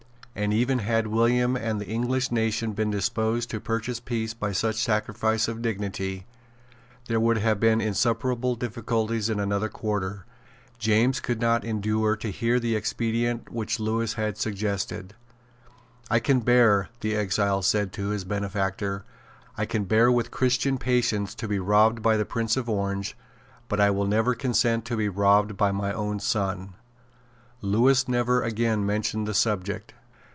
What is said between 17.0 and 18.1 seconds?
the exile said to